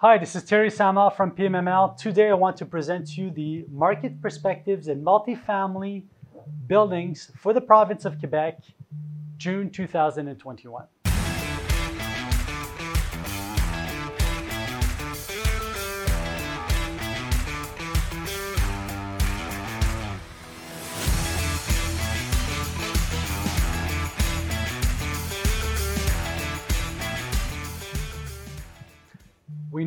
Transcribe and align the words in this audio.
Hi, 0.00 0.16
this 0.16 0.36
is 0.36 0.44
Terry 0.44 0.70
Samal 0.70 1.12
from 1.12 1.32
PMML. 1.32 1.96
Today 1.96 2.28
I 2.28 2.34
want 2.34 2.56
to 2.58 2.64
present 2.64 3.08
to 3.08 3.20
you 3.20 3.30
the 3.32 3.64
market 3.68 4.22
perspectives 4.22 4.86
in 4.86 5.02
multifamily 5.02 6.04
buildings 6.68 7.32
for 7.36 7.52
the 7.52 7.60
province 7.60 8.04
of 8.04 8.16
Quebec, 8.20 8.60
June 9.38 9.70
2021. 9.70 10.84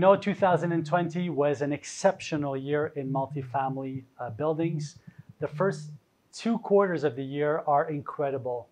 Know 0.02 0.16
2020 0.16 1.30
was 1.30 1.62
an 1.62 1.72
exceptional 1.72 2.58
year 2.58 2.92
in 2.96 3.14
multifamily 3.14 4.04
uh, 4.20 4.32
buildings. 4.32 4.98
The 5.40 5.48
first 5.48 5.92
two 6.34 6.58
quarters 6.58 7.04
of 7.04 7.16
the 7.16 7.24
year 7.24 7.62
are 7.68 7.88
incredible. 7.88 8.68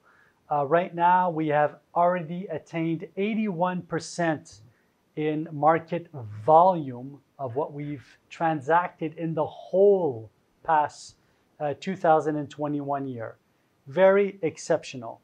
Uh, 0.52 0.66
right 0.66 0.96
now, 0.96 1.30
we 1.30 1.48
have 1.50 1.76
already 1.94 2.48
attained 2.48 3.08
81% 3.16 4.62
in 5.18 5.48
market 5.52 6.08
volume 6.44 7.20
of 7.38 7.56
what 7.56 7.74
we've 7.74 8.18
transacted 8.32 9.14
in 9.16 9.36
the 9.36 9.46
whole 9.46 10.32
past 10.64 11.18
uh, 11.60 11.76
2021 11.80 13.08
year. 13.08 13.38
Very 13.86 14.40
exceptional. 14.42 15.22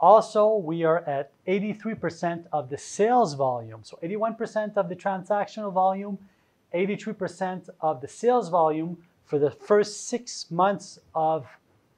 Also, 0.00 0.56
we 0.56 0.82
are 0.82 1.00
at 1.00 1.30
83% 1.46 2.46
of 2.52 2.70
the 2.70 2.78
sales 2.78 3.34
volume. 3.34 3.80
So 3.84 3.98
81% 4.02 4.76
of 4.76 4.88
the 4.88 4.96
transactional 4.96 5.72
volume, 5.72 6.18
83% 6.74 7.68
of 7.82 8.00
the 8.00 8.08
sales 8.08 8.48
volume 8.48 8.96
for 9.26 9.38
the 9.38 9.50
first 9.50 10.08
six 10.08 10.50
months 10.50 10.98
of 11.14 11.46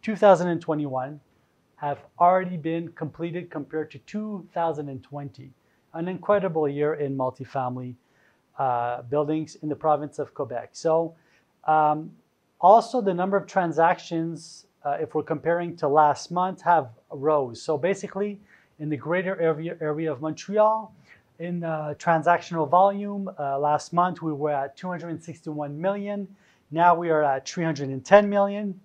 2021 0.02 1.20
have 1.76 1.98
already 2.18 2.56
been 2.56 2.88
completed 2.92 3.50
compared 3.50 3.90
to 3.92 3.98
2020. 3.98 5.50
An 5.94 6.08
incredible 6.08 6.68
year 6.68 6.94
in 6.94 7.16
multifamily 7.16 7.94
uh, 8.58 9.02
buildings 9.02 9.56
in 9.62 9.68
the 9.68 9.76
province 9.76 10.18
of 10.18 10.34
Quebec. 10.34 10.70
So, 10.72 11.14
um, 11.64 12.10
also 12.60 13.00
the 13.00 13.14
number 13.14 13.36
of 13.36 13.46
transactions 13.46 14.66
uh, 14.84 14.98
if 15.00 15.14
we're 15.14 15.22
comparing 15.22 15.76
to 15.76 15.88
last 15.88 16.30
month, 16.30 16.62
have 16.62 16.90
rose. 17.10 17.62
So 17.62 17.78
basically, 17.78 18.40
in 18.78 18.88
the 18.88 18.96
greater 18.96 19.40
area, 19.40 19.76
area 19.80 20.10
of 20.10 20.20
Montreal, 20.20 20.94
in 21.38 21.64
uh, 21.64 21.94
transactional 21.98 22.68
volume, 22.68 23.30
uh, 23.38 23.58
last 23.58 23.92
month 23.92 24.22
we 24.22 24.32
were 24.32 24.52
at 24.52 24.76
261 24.76 25.80
million. 25.80 26.28
Now 26.70 26.94
we 26.94 27.10
are 27.10 27.22
at 27.22 27.48
310 27.48 28.28
million. 28.28 28.80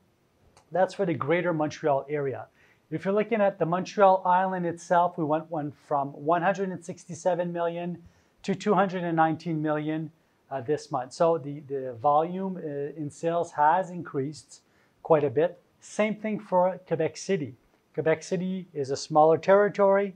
That's 0.71 0.93
for 0.93 1.05
the 1.05 1.13
greater 1.13 1.53
Montreal 1.53 2.05
area. 2.09 2.47
If 2.89 3.05
you're 3.05 3.13
looking 3.13 3.41
at 3.41 3.59
the 3.59 3.65
Montreal 3.65 4.21
Island 4.25 4.65
itself, 4.65 5.17
we 5.17 5.23
went 5.23 5.49
one 5.51 5.71
from 5.87 6.09
167 6.09 7.51
million 7.51 7.97
to 8.43 8.55
219 8.55 9.61
million 9.61 10.11
uh, 10.49 10.61
this 10.61 10.91
month. 10.91 11.13
So 11.13 11.37
the, 11.37 11.59
the 11.67 11.97
volume 12.01 12.57
uh, 12.57 12.99
in 12.99 13.09
sales 13.09 13.51
has 13.51 13.89
increased 13.89 14.61
quite 15.03 15.23
a 15.23 15.29
bit. 15.29 15.59
Same 15.79 16.15
thing 16.15 16.39
for 16.39 16.79
Quebec 16.87 17.17
City. 17.17 17.55
Quebec 17.93 18.23
City 18.23 18.67
is 18.73 18.91
a 18.91 18.97
smaller 18.97 19.37
territory. 19.37 20.15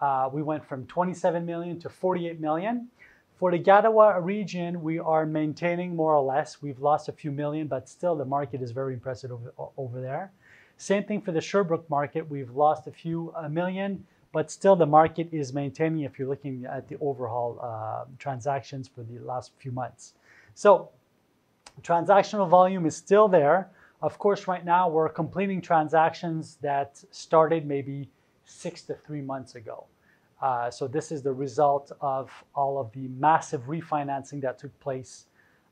Uh, 0.00 0.28
we 0.32 0.42
went 0.42 0.64
from 0.64 0.86
27 0.86 1.44
million 1.44 1.78
to 1.80 1.88
48 1.88 2.40
million. 2.40 2.88
For 3.36 3.50
the 3.50 3.58
Gatawa 3.58 4.22
region, 4.24 4.82
we 4.82 4.98
are 4.98 5.26
maintaining 5.26 5.94
more 5.94 6.14
or 6.14 6.22
less. 6.22 6.62
We've 6.62 6.78
lost 6.78 7.08
a 7.08 7.12
few 7.12 7.30
million, 7.30 7.66
but 7.66 7.88
still 7.88 8.16
the 8.16 8.24
market 8.24 8.62
is 8.62 8.70
very 8.70 8.94
impressive 8.94 9.30
over, 9.30 9.52
over 9.76 10.00
there. 10.00 10.32
Same 10.78 11.04
thing 11.04 11.20
for 11.20 11.32
the 11.32 11.40
Sherbrooke 11.40 11.88
market. 11.88 12.28
We've 12.28 12.50
lost 12.50 12.86
a 12.86 12.90
few 12.90 13.32
a 13.36 13.48
million, 13.48 14.06
but 14.32 14.50
still 14.50 14.76
the 14.76 14.86
market 14.86 15.28
is 15.32 15.52
maintaining 15.52 16.04
if 16.04 16.18
you're 16.18 16.28
looking 16.28 16.66
at 16.66 16.88
the 16.88 16.96
overall 17.00 17.58
uh, 17.62 18.04
transactions 18.18 18.88
for 18.88 19.02
the 19.02 19.18
last 19.18 19.52
few 19.58 19.72
months. 19.72 20.14
So 20.54 20.90
transactional 21.82 22.48
volume 22.48 22.86
is 22.86 22.96
still 22.96 23.28
there. 23.28 23.70
Of 24.02 24.18
course, 24.18 24.46
right 24.46 24.64
now 24.64 24.88
we're 24.88 25.08
completing 25.08 25.62
transactions 25.62 26.58
that 26.60 27.02
started 27.10 27.66
maybe 27.66 28.10
six 28.44 28.82
to 28.82 28.94
three 28.94 29.22
months 29.22 29.54
ago. 29.54 29.86
Uh, 30.42 30.70
so 30.70 30.86
this 30.86 31.10
is 31.10 31.22
the 31.22 31.32
result 31.32 31.92
of 32.00 32.30
all 32.54 32.78
of 32.78 32.92
the 32.92 33.08
massive 33.18 33.62
refinancing 33.62 34.42
that 34.42 34.58
took 34.58 34.78
place 34.80 35.26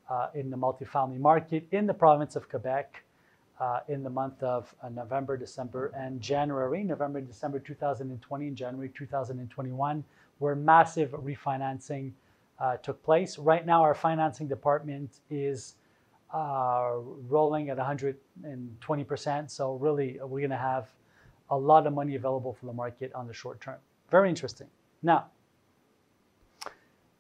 uh, 0.09 0.29
in 0.35 0.51
the 0.51 0.57
multifamily 0.57 1.19
market 1.19 1.67
in 1.71 1.87
the 1.87 1.93
province 1.93 2.35
of 2.35 2.49
Quebec 2.49 3.05
uh, 3.61 3.81
in 3.89 4.03
the 4.03 4.11
month 4.11 4.43
of 4.43 4.75
uh, 4.83 4.89
November, 4.89 5.37
December, 5.37 5.93
and 5.97 6.21
January. 6.21 6.83
November, 6.83 7.21
December 7.21 7.59
2020 7.59 8.49
and 8.49 8.57
January 8.57 8.91
2021, 8.97 10.05
where 10.39 10.55
massive 10.55 11.11
refinancing 11.11 12.11
uh, 12.59 12.77
took 12.79 13.03
place. 13.05 13.39
Right 13.39 13.67
now, 13.67 13.83
our 13.83 13.95
financing 13.95 14.49
department 14.49 15.21
is 15.31 15.75
uh, 16.35 16.95
rolling 17.29 17.71
at 17.71 17.79
120%. 17.79 19.51
So 19.51 19.75
really, 19.75 20.19
we're 20.21 20.41
going 20.41 20.51
to 20.51 20.57
have 20.57 20.89
a 21.51 21.57
lot 21.57 21.87
of 21.87 21.93
money 21.93 22.17
available 22.17 22.53
for 22.53 22.67
the 22.67 22.73
market 22.73 23.13
on 23.15 23.29
the 23.29 23.33
short 23.33 23.61
term. 23.61 23.77
Very 24.11 24.29
interesting. 24.29 24.67
Now, 25.03 25.27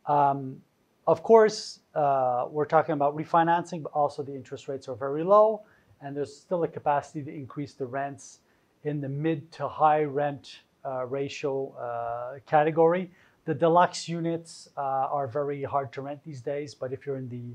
um, 0.06 0.60
of 1.06 1.22
course, 1.22 1.80
uh, 1.94 2.46
we're 2.50 2.64
talking 2.64 2.94
about 2.94 3.16
refinancing, 3.16 3.84
but 3.84 3.92
also 3.92 4.22
the 4.22 4.34
interest 4.34 4.66
rates 4.68 4.88
are 4.88 4.96
very 4.96 5.22
low, 5.22 5.62
and 6.00 6.16
there's 6.16 6.34
still 6.34 6.64
a 6.64 6.68
capacity 6.68 7.22
to 7.22 7.32
increase 7.32 7.74
the 7.74 7.86
rents 7.86 8.40
in 8.82 9.00
the 9.00 9.08
mid 9.08 9.52
to 9.52 9.68
high 9.68 10.02
rent 10.02 10.60
uh, 10.84 11.06
ratio 11.06 11.72
uh, 11.74 12.40
category. 12.46 13.10
The 13.44 13.54
deluxe 13.54 14.08
units 14.08 14.68
uh, 14.76 14.80
are 14.80 15.26
very 15.26 15.62
hard 15.62 15.92
to 15.92 16.02
rent 16.02 16.22
these 16.24 16.40
days, 16.40 16.74
but 16.74 16.92
if 16.92 17.06
you're 17.06 17.16
in 17.16 17.28
the 17.28 17.54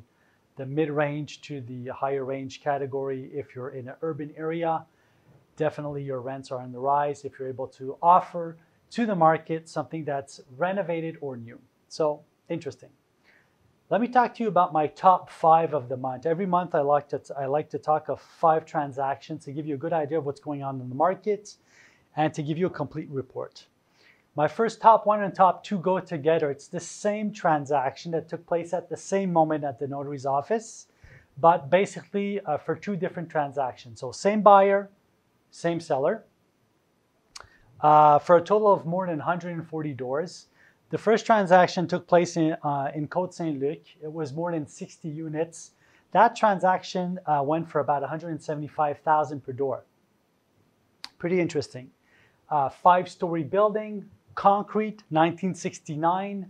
the 0.60 0.66
mid-range 0.66 1.40
to 1.42 1.62
the 1.62 1.88
higher 1.88 2.26
range 2.26 2.62
category. 2.62 3.32
If 3.34 3.56
you're 3.56 3.70
in 3.70 3.88
an 3.88 3.96
urban 4.02 4.34
area, 4.36 4.86
definitely 5.56 6.04
your 6.04 6.20
rents 6.20 6.52
are 6.52 6.60
on 6.60 6.74
the 6.74 6.80
rise 6.80 7.24
if 7.24 7.40
you're 7.40 7.48
able 7.48 7.68
to 7.68 7.96
offer 8.02 8.58
to 8.92 9.06
the 9.06 9.16
market 9.16 9.70
something 9.70 10.04
that's 10.04 10.42
renovated 10.58 11.16
or 11.22 11.38
new. 11.38 11.58
So 11.88 12.24
interesting. 12.50 12.90
Let 13.90 14.02
me 14.02 14.10
talk 14.10 14.36
to 14.36 14.44
you 14.44 14.50
about 14.50 14.74
my 14.74 14.88
top 14.88 15.30
five 15.30 15.74
of 15.74 15.88
the 15.88 15.96
month. 15.96 16.26
Every 16.26 16.46
month 16.46 16.76
I 16.76 16.82
like 16.82 17.08
to 17.10 17.22
I 17.38 17.46
like 17.46 17.70
to 17.70 17.80
talk 17.80 18.10
of 18.10 18.20
five 18.20 18.66
transactions 18.66 19.46
to 19.46 19.54
give 19.54 19.66
you 19.66 19.76
a 19.76 19.78
good 19.78 19.94
idea 19.94 20.18
of 20.18 20.26
what's 20.26 20.42
going 20.42 20.62
on 20.62 20.82
in 20.82 20.90
the 20.90 20.96
market 20.96 21.56
and 22.18 22.34
to 22.34 22.44
give 22.44 22.58
you 22.58 22.68
a 22.68 22.70
complete 22.82 23.10
report. 23.10 23.66
My 24.40 24.48
first 24.48 24.80
top 24.80 25.06
one 25.06 25.22
and 25.22 25.36
top 25.36 25.66
two 25.66 25.80
go 25.80 26.00
together. 26.00 26.50
It's 26.50 26.70
the 26.70 26.80
same 26.80 27.34
transaction 27.34 28.14
that 28.14 28.30
took 28.30 28.48
place 28.48 28.74
at 28.74 28.88
the 28.88 28.96
same 28.96 29.34
moment 29.34 29.66
at 29.66 29.80
the 29.80 29.86
notary's 29.86 30.26
office, 30.26 30.88
but 31.38 31.70
basically 31.70 32.40
uh, 32.46 32.56
for 32.56 32.74
two 32.74 32.96
different 32.96 33.30
transactions. 33.30 34.00
So 34.00 34.14
same 34.14 34.42
buyer, 34.42 34.92
same 35.52 35.82
seller, 35.82 36.24
uh, 37.82 38.20
for 38.20 38.38
a 38.38 38.42
total 38.42 38.72
of 38.72 38.86
more 38.86 39.08
than 39.08 39.18
140 39.18 39.94
doors. 39.94 40.48
The 40.90 40.98
first 40.98 41.26
transaction 41.26 41.86
took 41.86 42.08
place 42.08 42.38
in, 42.38 42.56
uh, 42.64 42.92
in 42.96 43.10
Côte 43.10 43.34
Saint 43.34 43.60
Luc. 43.60 43.80
It 44.02 44.14
was 44.14 44.32
more 44.32 44.54
than 44.54 44.66
60 44.66 45.10
units. 45.10 45.72
That 46.14 46.38
transaction 46.38 47.20
uh, 47.26 47.42
went 47.46 47.70
for 47.70 47.82
about 47.82 48.04
175,000 48.04 49.44
per 49.44 49.52
door. 49.52 49.84
Pretty 51.18 51.42
interesting. 51.42 51.90
Uh, 52.50 52.70
five-story 52.70 53.44
building, 53.44 54.10
concrete, 54.36 55.04
1969, 55.10 56.50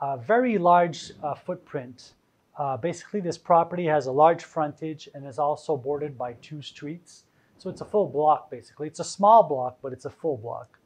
a 0.00 0.16
very 0.16 0.58
large 0.58 1.12
uh, 1.22 1.34
footprint. 1.34 2.14
Uh, 2.58 2.76
basically, 2.76 3.20
this 3.20 3.36
property 3.36 3.84
has 3.84 4.06
a 4.06 4.12
large 4.12 4.44
frontage 4.44 5.08
and 5.14 5.26
is 5.26 5.38
also 5.38 5.76
bordered 5.76 6.16
by 6.16 6.32
two 6.34 6.62
streets. 6.62 7.24
So 7.58 7.70
it's 7.70 7.80
a 7.80 7.84
full 7.84 8.08
block, 8.08 8.50
basically. 8.50 8.86
It's 8.86 9.00
a 9.00 9.04
small 9.04 9.42
block, 9.42 9.78
but 9.82 9.92
it's 9.92 10.04
a 10.04 10.10
full 10.10 10.36
block. 10.36 10.78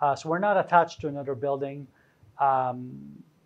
Uh, 0.00 0.14
so 0.14 0.28
we're 0.28 0.38
not 0.38 0.56
attached 0.56 1.00
to 1.00 1.08
another 1.08 1.34
building. 1.34 1.86
Um, 2.38 2.92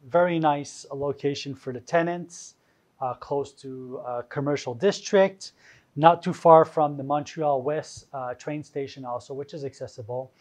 very 0.09 0.39
nice 0.39 0.87
location 0.93 1.55
for 1.55 1.73
the 1.73 1.81
tenants, 1.81 2.55
uh, 3.01 3.15
close 3.15 3.53
to 3.53 4.01
a 4.07 4.23
commercial 4.23 4.75
district, 4.75 5.53
not 5.97 6.23
too 6.23 6.33
far 6.33 6.65
from 6.65 6.97
the 6.97 7.03
Montreal 7.03 7.63
West 7.63 8.07
uh, 8.13 8.35
train 8.35 8.63
station 8.63 9.05
also, 9.05 9.35
which 9.35 9.53
is 9.53 9.65
accessible 9.65 10.33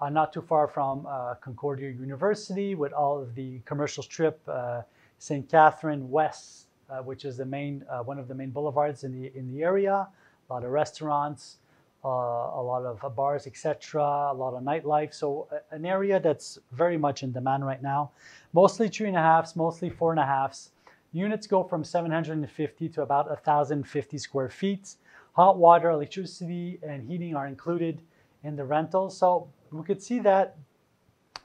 uh, 0.00 0.10
not 0.10 0.32
too 0.32 0.42
far 0.42 0.66
from 0.66 1.06
uh, 1.06 1.34
Concordia 1.40 1.90
University 1.90 2.74
with 2.74 2.92
all 2.92 3.20
of 3.20 3.34
the 3.34 3.60
commercial 3.64 4.02
strip, 4.02 4.40
uh, 4.48 4.82
St. 5.18 5.48
Catherine 5.48 6.10
West, 6.10 6.66
uh, 6.90 6.98
which 6.98 7.24
is 7.24 7.36
the 7.36 7.44
main, 7.44 7.84
uh, 7.90 8.02
one 8.02 8.18
of 8.18 8.28
the 8.28 8.34
main 8.34 8.50
boulevards 8.50 9.04
in 9.04 9.12
the, 9.12 9.32
in 9.36 9.52
the 9.54 9.62
area, 9.62 10.06
a 10.48 10.52
lot 10.52 10.64
of 10.64 10.70
restaurants, 10.70 11.56
uh, 12.04 12.08
a 12.08 12.62
lot 12.62 12.84
of 12.84 13.16
bars, 13.16 13.46
etc., 13.46 14.02
a 14.02 14.34
lot 14.34 14.52
of 14.54 14.62
nightlife. 14.62 15.14
So 15.14 15.48
an 15.70 15.86
area 15.86 16.20
that's 16.20 16.58
very 16.72 16.98
much 16.98 17.22
in 17.22 17.32
demand 17.32 17.64
right 17.64 17.82
now. 17.82 18.10
Mostly 18.52 18.88
three 18.88 19.08
and 19.08 19.16
a 19.16 19.22
halfs, 19.22 19.56
mostly 19.56 19.88
four 19.88 20.10
and 20.10 20.20
a 20.20 20.26
halfs. 20.26 20.70
Units 21.12 21.46
go 21.46 21.62
from 21.62 21.84
750 21.84 22.88
to 22.90 23.02
about 23.02 23.28
1,050 23.28 24.18
square 24.18 24.50
feet. 24.50 24.96
Hot 25.32 25.56
water, 25.56 25.90
electricity, 25.90 26.78
and 26.82 27.08
heating 27.08 27.34
are 27.34 27.46
included 27.46 28.02
in 28.42 28.56
the 28.56 28.64
rental. 28.64 29.08
So 29.08 29.48
we 29.78 29.84
could 29.84 30.02
see 30.02 30.18
that 30.20 30.56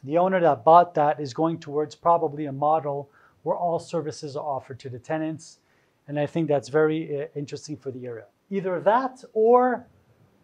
the 0.03 0.17
owner 0.17 0.39
that 0.39 0.63
bought 0.63 0.93
that 0.95 1.19
is 1.19 1.33
going 1.33 1.59
towards 1.59 1.95
probably 1.95 2.45
a 2.45 2.51
model 2.51 3.09
where 3.43 3.55
all 3.55 3.79
services 3.79 4.35
are 4.35 4.45
offered 4.45 4.79
to 4.79 4.89
the 4.89 4.99
tenants. 4.99 5.59
And 6.07 6.19
I 6.19 6.25
think 6.25 6.47
that's 6.47 6.69
very 6.69 7.23
uh, 7.23 7.25
interesting 7.35 7.77
for 7.77 7.91
the 7.91 8.05
area. 8.05 8.25
Either 8.49 8.79
that 8.81 9.23
or 9.33 9.87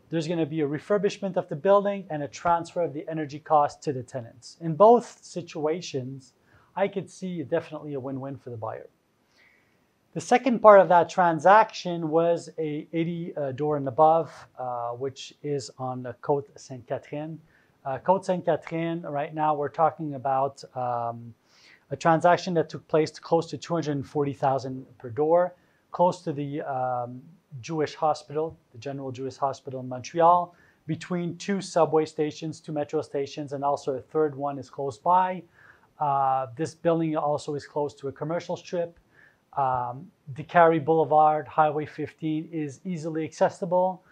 there's 0.09 0.27
going 0.27 0.39
to 0.39 0.45
be 0.45 0.61
a 0.61 0.67
refurbishment 0.67 1.37
of 1.37 1.49
the 1.49 1.55
building 1.55 2.05
and 2.09 2.23
a 2.23 2.27
transfer 2.27 2.81
of 2.81 2.93
the 2.93 3.05
energy 3.09 3.39
cost 3.39 3.81
to 3.83 3.93
the 3.93 4.03
tenants. 4.03 4.57
In 4.61 4.75
both 4.75 5.19
situations, 5.23 6.33
I 6.75 6.87
could 6.87 7.09
see 7.09 7.41
definitely 7.43 7.93
a 7.93 7.99
win-win 7.99 8.37
for 8.37 8.49
the 8.49 8.57
buyer. 8.57 8.87
The 10.13 10.21
second 10.21 10.59
part 10.59 10.79
of 10.79 10.87
that 10.89 11.09
transaction 11.09 12.09
was 12.09 12.49
a 12.57 12.87
80 12.93 13.35
uh, 13.35 13.51
door 13.51 13.75
and 13.77 13.87
above, 13.87 14.31
uh, 14.57 14.91
which 14.91 15.33
is 15.43 15.69
on 15.77 16.03
the 16.03 16.15
Côte 16.21 16.45
Sainte 16.55 16.87
Catherine. 16.87 17.39
Uh, 17.85 17.99
Côte 17.99 18.25
Sainte 18.25 18.43
Catherine, 18.43 19.03
right 19.03 19.33
now 19.35 19.53
we're 19.53 19.69
talking 19.69 20.15
about 20.15 20.63
um, 20.75 21.35
a 21.91 21.95
transaction 21.95 22.55
that 22.55 22.67
took 22.67 22.87
place 22.87 23.11
close 23.19 23.47
to 23.51 23.57
240,000 23.59 24.85
per 24.97 25.09
door, 25.11 25.53
close 25.91 26.23
to 26.23 26.33
the 26.33 26.61
um, 26.63 27.21
Jewish 27.61 27.93
hospital, 27.93 28.57
the 28.71 28.79
General 28.79 29.11
Jewish 29.11 29.37
Hospital 29.37 29.81
in 29.81 29.87
Montreal, 29.87 30.55
between 30.87 31.37
two 31.37 31.61
subway 31.61 32.05
stations, 32.05 32.59
two 32.59 32.71
metro 32.71 33.03
stations, 33.03 33.53
and 33.53 33.63
also 33.63 33.93
a 33.93 34.01
third 34.01 34.35
one 34.35 34.57
is 34.57 34.67
close 34.67 34.97
by. 34.97 35.43
Uh, 35.99 36.47
this 36.57 36.73
building 36.73 37.15
also 37.15 37.53
is 37.53 37.67
close 37.67 37.93
to 37.93 38.07
a 38.07 38.11
commercial 38.11 38.57
strip. 38.57 38.99
Um, 39.57 40.11
Décarie 40.33 40.83
Boulevard, 40.83 41.47
Highway 41.47 41.85
15 41.85 42.49
is 42.51 42.81
easily 42.83 43.23
accessible. 43.23 44.03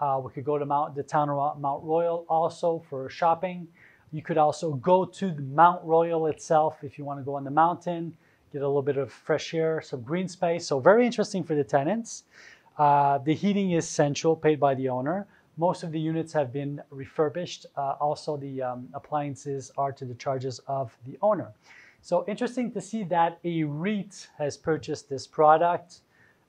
Uh, 0.00 0.20
we 0.24 0.30
could 0.32 0.44
go 0.44 0.58
to 0.58 0.64
Mount, 0.64 0.94
the 0.94 1.02
town 1.02 1.28
of 1.28 1.60
Mount 1.60 1.84
Royal 1.84 2.24
also 2.28 2.82
for 2.88 3.08
shopping. 3.10 3.68
You 4.12 4.22
could 4.22 4.38
also 4.38 4.72
go 4.74 5.04
to 5.04 5.30
the 5.30 5.42
Mount 5.42 5.84
Royal 5.84 6.26
itself 6.26 6.82
if 6.82 6.98
you 6.98 7.04
want 7.04 7.20
to 7.20 7.24
go 7.24 7.34
on 7.34 7.44
the 7.44 7.50
mountain, 7.50 8.16
get 8.52 8.62
a 8.62 8.66
little 8.66 8.82
bit 8.82 8.96
of 8.96 9.12
fresh 9.12 9.52
air, 9.54 9.80
some 9.80 10.00
green 10.02 10.26
space. 10.26 10.66
So 10.66 10.80
very 10.80 11.04
interesting 11.04 11.44
for 11.44 11.54
the 11.54 11.64
tenants. 11.64 12.24
Uh, 12.78 13.18
the 13.18 13.34
heating 13.34 13.72
is 13.72 13.86
central, 13.86 14.34
paid 14.34 14.58
by 14.58 14.74
the 14.74 14.88
owner. 14.88 15.26
Most 15.58 15.82
of 15.82 15.92
the 15.92 16.00
units 16.00 16.32
have 16.32 16.52
been 16.52 16.80
refurbished. 16.90 17.66
Uh, 17.76 17.96
also, 18.00 18.38
the 18.38 18.62
um, 18.62 18.88
appliances 18.94 19.70
are 19.76 19.92
to 19.92 20.06
the 20.06 20.14
charges 20.14 20.60
of 20.66 20.96
the 21.06 21.18
owner. 21.20 21.52
So 22.00 22.24
interesting 22.26 22.72
to 22.72 22.80
see 22.80 23.04
that 23.04 23.38
a 23.44 23.64
REIT 23.64 24.28
has 24.38 24.56
purchased 24.56 25.10
this 25.10 25.26
product 25.26 26.00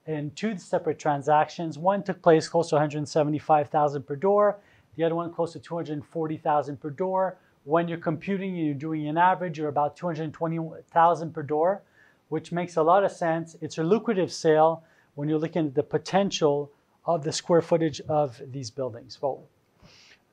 in 0.07 0.31
two 0.31 0.57
separate 0.57 0.99
transactions. 0.99 1.77
One 1.77 2.03
took 2.03 2.21
place 2.21 2.47
close 2.47 2.69
to 2.69 2.75
175,000 2.75 4.03
per 4.03 4.15
door. 4.15 4.59
The 4.95 5.03
other 5.03 5.15
one 5.15 5.31
close 5.31 5.53
to 5.53 5.59
240,000 5.59 6.81
per 6.81 6.89
door. 6.89 7.37
When 7.63 7.87
you're 7.87 7.97
computing 7.97 8.57
and 8.57 8.65
you're 8.65 8.73
doing 8.73 9.07
an 9.07 9.17
average, 9.17 9.57
you're 9.57 9.69
about 9.69 9.95
220,000 9.95 11.33
per 11.33 11.43
door, 11.43 11.83
which 12.29 12.51
makes 12.51 12.75
a 12.75 12.83
lot 12.83 13.03
of 13.03 13.11
sense. 13.11 13.55
It's 13.61 13.77
a 13.77 13.83
lucrative 13.83 14.33
sale 14.33 14.83
when 15.15 15.29
you're 15.29 15.39
looking 15.39 15.67
at 15.67 15.75
the 15.75 15.83
potential 15.83 16.71
of 17.05 17.23
the 17.23 17.31
square 17.31 17.61
footage 17.61 18.01
of 18.01 18.41
these 18.51 18.69
buildings. 18.71 19.19
Well, 19.21 19.43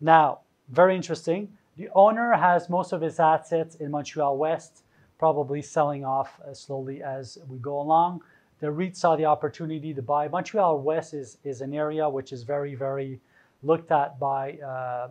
now, 0.01 0.41
very 0.71 0.97
interesting. 0.97 1.49
The 1.77 1.89
owner 1.95 2.33
has 2.33 2.69
most 2.69 2.93
of 2.93 3.01
his 3.01 3.21
assets 3.21 3.77
in 3.77 3.91
Montreal 3.91 4.37
West 4.37 4.83
probably 5.19 5.63
selling 5.63 6.05
off 6.05 6.41
slowly 6.53 7.03
as 7.03 7.39
we 7.49 7.59
go 7.59 7.81
along. 7.81 8.23
The 8.61 8.71
REIT 8.71 8.97
saw 8.97 9.15
the 9.15 9.25
opportunity 9.25 9.95
to 9.95 10.03
buy. 10.03 10.27
Montreal 10.27 10.81
West 10.81 11.15
is, 11.15 11.39
is 11.45 11.61
an 11.61 11.73
area 11.73 12.09
which 12.09 12.33
is 12.33 12.43
very, 12.43 12.75
very 12.75 13.21
looked 13.63 13.93
at 13.93 14.19
by 14.19 14.59
uh, 14.65 14.67
uh, 14.67 15.09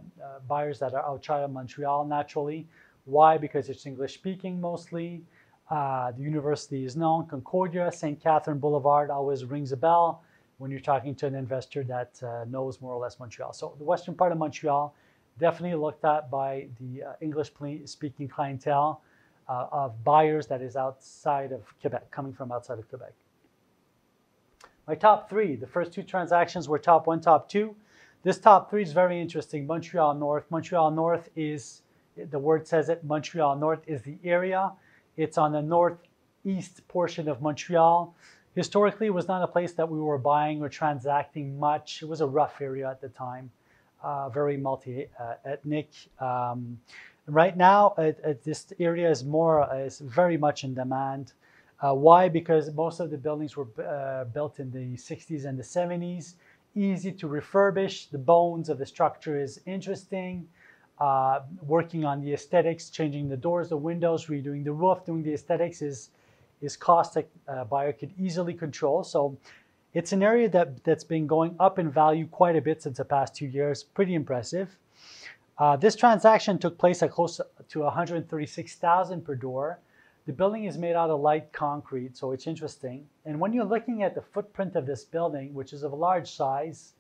buyers 0.48 0.80
that 0.80 0.94
are 0.94 1.06
outside 1.06 1.44
of 1.44 1.52
Montreal 1.52 2.06
naturally. 2.06 2.68
Why? 3.06 3.38
Because 3.38 3.70
it's 3.70 3.86
English 3.86 4.16
speaking 4.16 4.60
mostly. 4.60 5.22
Uh, 5.70 6.12
the 6.12 6.22
university 6.22 6.84
is 6.84 6.96
known. 6.98 7.26
Concordia, 7.28 7.92
St. 7.92 8.22
Catherine 8.22 8.60
Boulevard 8.60 9.10
always 9.10 9.46
rings 9.46 9.72
a 9.72 9.78
bell 9.78 10.24
when 10.58 10.72
you're 10.72 10.80
talking 10.80 11.16
to 11.16 11.28
an 11.28 11.36
investor 11.36 11.84
that 11.84 12.22
uh, 12.24 12.44
knows 12.50 12.82
more 12.82 12.94
or 12.94 13.00
less 13.00 13.20
Montreal. 13.20 13.54
So 13.54 13.76
the 13.78 13.84
western 13.84 14.16
part 14.16 14.32
of 14.32 14.38
Montreal, 14.38 14.94
definitely 15.40 15.78
looked 15.78 16.04
at 16.04 16.32
by 16.32 16.68
the 16.80 17.04
uh, 17.04 17.14
English 17.22 17.52
speaking 17.86 18.28
clientele 18.28 19.02
uh, 19.48 19.68
of 19.72 20.04
buyers 20.04 20.48
that 20.48 20.62
is 20.62 20.76
outside 20.76 21.52
of 21.52 21.62
Quebec, 21.80 22.10
coming 22.12 22.34
from 22.34 22.52
outside 22.52 22.80
of 22.80 22.90
Quebec. 22.90 23.14
My 24.88 24.96
top 24.96 25.30
three, 25.30 25.56
the 25.56 25.68
first 25.68 25.92
two 25.92 26.04
transactions 26.04 26.70
were 26.70 26.80
top 26.80 27.08
one, 27.08 27.20
top 27.20 27.50
two. 27.50 27.76
This 28.24 28.40
top 28.40 28.70
three 28.70 28.84
is 28.84 28.94
very 28.94 29.20
interesting. 29.20 29.68
Montreal 29.68 30.14
North. 30.14 30.46
Montreal 30.50 30.92
North 30.92 31.30
is, 31.36 31.82
the 32.16 32.40
word 32.40 32.66
says 32.66 32.88
it, 32.90 33.04
Montreal 33.04 33.58
North 33.58 33.82
is 33.86 34.02
the 34.02 34.18
area. 34.24 34.72
It's 35.18 35.38
on 35.38 35.52
the 35.52 35.62
northeast 35.62 36.88
portion 36.88 37.28
of 37.28 37.42
Montreal. 37.42 38.16
Historically, 38.56 39.08
it 39.08 39.14
was 39.14 39.28
not 39.28 39.44
a 39.44 39.48
place 39.48 39.74
that 39.74 39.88
we 39.88 40.00
were 40.00 40.18
buying 40.18 40.62
or 40.62 40.70
transacting 40.70 41.60
much. 41.60 42.02
It 42.02 42.08
was 42.08 42.22
a 42.22 42.28
rough 42.28 42.62
area 42.62 42.90
at 42.90 43.02
the 43.02 43.10
time, 43.10 43.52
uh, 44.04 44.30
very 44.30 44.58
multi-ethnic. 44.58 45.90
Um, 46.20 46.80
Right 47.30 47.58
now, 47.58 47.94
it, 47.98 48.20
it, 48.24 48.44
this 48.46 48.72
area 48.80 49.12
is 49.12 49.26
more 49.26 49.68
is 49.76 50.00
very 50.00 50.38
much 50.38 50.64
in 50.64 50.74
demand. 50.74 51.34
Uh, 51.80 51.94
why? 51.94 52.28
Because 52.28 52.74
most 52.74 53.00
of 53.00 53.12
the 53.12 53.18
buildings 53.18 53.56
were 53.56 53.68
uh, 53.84 54.26
built 54.26 54.60
in 54.60 54.72
the 54.72 54.96
60s 54.98 55.46
and 55.46 55.58
the 55.58 55.64
70s. 55.64 56.34
Easy 56.76 57.12
to 57.12 57.28
refurbish. 57.28 58.10
The 58.10 58.18
bones 58.18 58.70
of 58.70 58.78
the 58.78 58.86
structure 58.86 59.40
is 59.40 59.62
interesting. 59.66 60.48
Uh, 61.00 61.42
working 61.62 62.06
on 62.06 62.22
the 62.22 62.34
aesthetics, 62.34 62.90
changing 62.90 63.30
the 63.30 63.38
doors, 63.38 63.70
the 63.70 63.78
windows, 63.78 64.26
redoing 64.26 64.64
the 64.64 64.72
roof, 64.72 65.06
doing 65.06 65.24
the 65.24 65.34
aesthetics 65.34 65.82
is 65.82 66.10
is 66.60 66.76
cost 66.76 67.14
that 67.14 67.30
uh, 67.48 67.64
buyer 67.66 67.94
could 67.94 68.12
easily 68.20 68.54
control. 68.54 69.04
So 69.04 69.38
it's 69.94 70.12
an 70.12 70.24
area 70.24 70.50
that 70.50 70.84
that's 70.84 71.04
been 71.04 71.28
going 71.28 71.56
up 71.60 71.78
in 71.78 71.92
value 71.92 72.26
quite 72.26 72.56
a 72.56 72.62
bit 72.62 72.82
since 72.82 72.98
the 72.98 73.06
past 73.06 73.36
two 73.36 73.46
years. 73.46 73.84
Pretty 73.84 74.16
impressive. 74.16 74.76
Uh, 75.60 75.76
this 75.76 75.96
transaction 75.96 76.58
took 76.58 76.78
place 76.78 77.02
at 77.04 77.12
close 77.12 77.40
to 77.70 77.80
136,000 77.80 79.26
per 79.26 79.36
door. 79.36 79.80
The 80.28 80.34
building 80.34 80.66
is 80.66 80.78
made 80.78 80.94
out 80.94 81.10
of 81.10 81.22
light 81.22 81.54
concrete, 81.54 82.18
so 82.18 82.34
it's 82.34 82.48
interesting. 82.48 83.08
And 83.24 83.40
when 83.40 83.54
you're 83.54 83.64
looking 83.64 84.04
at 84.04 84.14
the 84.14 84.22
footprint 84.22 84.76
of 84.76 84.86
this 84.86 85.06
building, 85.06 85.54
which 85.54 85.72
is 85.72 85.84
of 85.84 85.94
a 85.94 85.96
large 85.96 86.30
size, 86.30 86.96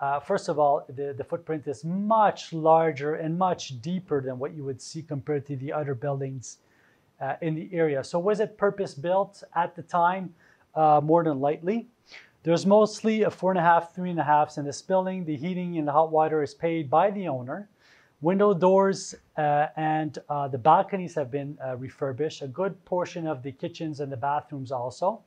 uh, 0.00 0.20
first 0.20 0.48
of 0.48 0.60
all, 0.60 0.86
the, 0.88 1.12
the 1.12 1.24
footprint 1.24 1.66
is 1.66 1.84
much 1.84 2.52
larger 2.52 3.16
and 3.16 3.36
much 3.36 3.82
deeper 3.82 4.22
than 4.22 4.38
what 4.38 4.54
you 4.54 4.62
would 4.62 4.80
see 4.80 5.02
compared 5.02 5.46
to 5.46 5.56
the 5.56 5.72
other 5.72 5.96
buildings 5.96 6.58
uh, 7.20 7.34
in 7.42 7.56
the 7.56 7.68
area. 7.72 8.04
So 8.04 8.20
was 8.20 8.38
it 8.38 8.56
purpose 8.56 8.94
built 8.94 9.42
at 9.56 9.74
the 9.74 9.82
time? 9.82 10.32
Uh, 10.72 11.00
more 11.02 11.24
than 11.24 11.40
likely. 11.40 11.88
There's 12.44 12.64
mostly 12.64 13.24
a 13.24 13.30
four 13.32 13.50
and 13.50 13.58
a 13.58 13.62
half, 13.62 13.92
three 13.96 14.10
and 14.10 14.20
a 14.20 14.24
halfs 14.24 14.58
in 14.58 14.64
this 14.64 14.80
building. 14.80 15.24
The 15.24 15.36
heating 15.36 15.76
and 15.76 15.88
the 15.88 15.92
hot 15.92 16.12
water 16.12 16.40
is 16.40 16.54
paid 16.54 16.88
by 16.88 17.10
the 17.10 17.26
owner. 17.26 17.68
Window 18.22 18.52
doors 18.52 19.14
uh, 19.38 19.68
and 19.76 20.18
uh, 20.28 20.46
the 20.46 20.58
balconies 20.58 21.14
have 21.14 21.30
been 21.30 21.56
uh, 21.64 21.76
refurbished. 21.76 22.42
A 22.42 22.48
good 22.48 22.84
portion 22.84 23.26
of 23.26 23.42
the 23.42 23.52
kitchens 23.52 24.00
and 24.00 24.12
the 24.12 24.16
bathrooms 24.16 24.70
also. 24.72 25.20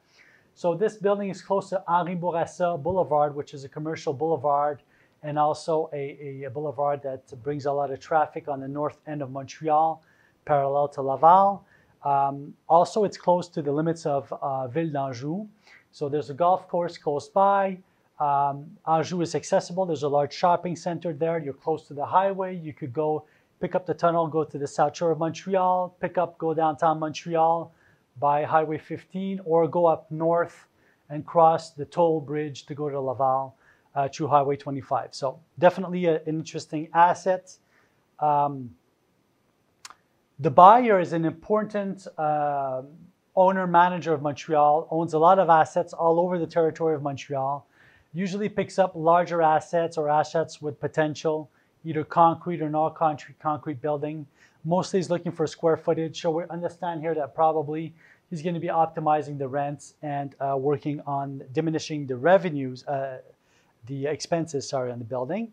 So 0.53 0.75
this 0.75 0.97
building 0.97 1.29
is 1.29 1.41
close 1.41 1.69
to 1.69 1.83
Henri 1.87 2.15
Bourassa 2.15 2.81
Boulevard, 2.81 3.35
which 3.35 3.55
is 3.55 3.63
a 3.63 3.69
commercial 3.69 4.13
boulevard 4.13 4.83
and 5.23 5.39
also 5.39 5.89
a, 5.93 6.43
a, 6.45 6.49
boulevard 6.49 7.01
that 7.01 7.21
brings 7.41 7.65
a 7.65 7.71
lot 7.71 7.91
of 7.91 7.99
traffic 7.99 8.47
on 8.47 8.59
the 8.59 8.67
north 8.67 8.97
end 9.07 9.21
of 9.21 9.31
Montreal, 9.31 10.03
parallel 10.45 10.89
to 10.89 11.01
Laval. 11.01 11.65
Um, 12.03 12.53
also, 12.67 13.05
it's 13.05 13.17
close 13.17 13.47
to 13.47 13.61
the 13.61 13.71
limits 13.71 14.05
of 14.05 14.31
uh, 14.41 14.67
Ville 14.67 14.91
d'Anjou. 14.91 15.47
So 15.91 16.09
there's 16.09 16.29
a 16.29 16.33
golf 16.33 16.67
course 16.67 16.97
close 16.97 17.29
by. 17.29 17.77
Um, 18.23 18.77
Anjou 18.87 19.19
is 19.21 19.35
accessible. 19.35 19.85
There's 19.85 20.03
a 20.03 20.07
large 20.07 20.33
shopping 20.33 20.77
center 20.77 21.11
there. 21.11 21.39
You're 21.39 21.61
close 21.65 21.87
to 21.87 21.93
the 21.93 22.05
highway. 22.05 22.55
You 22.55 22.71
could 22.71 22.93
go 22.93 23.25
pick 23.59 23.75
up 23.75 23.85
the 23.85 23.93
tunnel, 23.93 24.27
go 24.27 24.45
to 24.45 24.57
the 24.57 24.67
South 24.67 24.95
Shore 24.95 25.11
of 25.11 25.19
Montreal, 25.19 25.97
pick 25.99 26.17
up, 26.17 26.37
go 26.37 26.53
downtown 26.53 26.99
Montreal 26.99 27.73
by 28.19 28.45
Highway 28.45 28.77
15, 28.77 29.41
or 29.43 29.67
go 29.67 29.85
up 29.85 30.09
north 30.09 30.67
and 31.09 31.25
cross 31.25 31.71
the 31.71 31.83
toll 31.83 32.21
bridge 32.21 32.65
to 32.67 32.73
go 32.73 32.89
to 32.89 32.97
Laval 32.97 33.57
uh, 33.93 34.07
through 34.07 34.27
Highway 34.27 34.55
25. 34.55 35.13
So 35.13 35.41
definitely 35.59 36.05
a, 36.05 36.15
an 36.21 36.39
interesting 36.39 36.87
asset. 36.93 37.57
Um, 38.19 38.73
the 40.39 40.51
buyer 40.51 41.01
is 41.01 41.11
an 41.11 41.25
important 41.25 42.07
uh, 42.17 42.83
owner 43.35 43.67
manager 43.67 44.13
of 44.13 44.21
Montreal, 44.21 44.87
owns 44.91 45.13
a 45.13 45.19
lot 45.19 45.39
of 45.39 45.49
assets 45.49 45.91
all 45.91 46.21
over 46.21 46.39
the 46.39 46.47
territory 46.47 46.95
of 46.95 47.01
Montreal 47.01 47.67
Usually 48.13 48.47
picks 48.47 48.77
up 48.77 48.91
larger 48.95 49.41
assets 49.41 49.97
or 49.97 50.07
assets 50.09 50.61
with 50.61 50.79
potential, 50.79 51.49
either 51.83 52.03
concrete 52.03 52.61
or 52.61 52.69
non 52.69 52.93
concrete 52.93 53.39
concrete 53.39 53.81
building. 53.81 54.27
Mostly 54.63 54.99
he's 54.99 55.09
looking 55.09 55.31
for 55.31 55.47
square 55.47 55.77
footage. 55.77 56.21
So 56.21 56.29
we 56.31 56.43
understand 56.49 57.01
here 57.01 57.15
that 57.15 57.33
probably 57.33 57.93
he's 58.29 58.41
going 58.41 58.53
to 58.53 58.59
be 58.59 58.67
optimizing 58.67 59.37
the 59.37 59.47
rents 59.47 59.95
and 60.01 60.35
uh, 60.39 60.55
working 60.57 61.01
on 61.07 61.43
diminishing 61.53 62.05
the 62.05 62.15
revenues, 62.15 62.85
uh, 62.85 63.19
the 63.87 64.05
expenses, 64.05 64.69
sorry, 64.69 64.91
on 64.91 64.99
the 64.99 65.05
building. 65.05 65.51